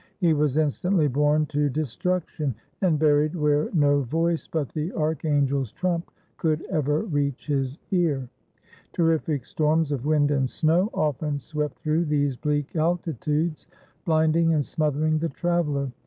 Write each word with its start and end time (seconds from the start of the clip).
He 0.17 0.33
was 0.33 0.57
instantly 0.57 1.07
borne 1.07 1.45
to 1.45 1.69
destruction, 1.69 2.55
and 2.81 2.97
buried 2.97 3.35
where 3.35 3.69
no 3.71 4.01
voice 4.01 4.47
but 4.47 4.69
the 4.69 4.91
archangel's 4.93 5.71
trump 5.71 6.09
could 6.37 6.63
ever 6.71 7.01
reach 7.03 7.45
his 7.45 7.77
ear. 7.91 8.27
Terrific 8.93 9.45
storms 9.45 9.91
of 9.91 10.07
wind 10.07 10.31
and 10.31 10.49
snow 10.49 10.89
often 10.95 11.37
swept 11.37 11.77
through 11.77 12.05
those 12.05 12.35
bleak 12.35 12.75
altitudes, 12.75 13.67
blinding 14.03 14.55
and 14.55 14.65
smothering 14.65 15.19
the 15.19 15.29
traveler. 15.29 15.91